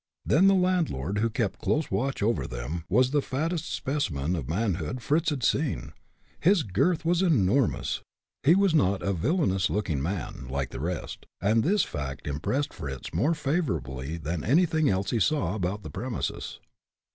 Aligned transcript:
Then 0.25 0.47
the 0.47 0.55
landlord, 0.55 1.19
who 1.19 1.29
kept 1.29 1.57
a 1.57 1.63
close 1.63 1.91
watch 1.91 2.23
over 2.23 2.47
them, 2.47 2.85
was 2.89 3.11
the 3.11 3.21
fattest 3.21 3.69
specimen 3.71 4.35
of 4.35 4.49
manhood 4.49 4.99
Fritz 5.03 5.29
had 5.29 5.43
seen; 5.43 5.93
his 6.39 6.63
girth 6.63 7.05
was 7.05 7.19
something 7.19 7.37
enormous. 7.37 8.01
He 8.41 8.55
was 8.55 8.73
not 8.73 9.03
a 9.03 9.13
villainous 9.13 9.69
looking 9.69 10.01
man, 10.01 10.47
like 10.49 10.71
the 10.71 10.79
rest, 10.79 11.27
and 11.39 11.63
this 11.63 11.83
fact 11.83 12.25
impressed 12.25 12.73
Fritz 12.73 13.13
more 13.13 13.35
favorably 13.35 14.17
than 14.17 14.43
anything 14.43 14.89
else 14.89 15.11
he 15.11 15.19
saw 15.19 15.53
about 15.53 15.83
the 15.83 15.91
premises. 15.91 16.59